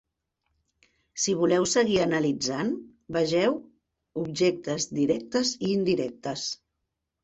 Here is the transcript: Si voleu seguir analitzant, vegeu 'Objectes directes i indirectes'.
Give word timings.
Si 1.23 1.35
voleu 1.41 1.67
seguir 1.73 1.99
analitzant, 2.07 2.73
vegeu 3.19 3.55
'Objectes 3.61 4.93
directes 5.03 5.57
i 5.65 5.75
indirectes'. 5.81 6.53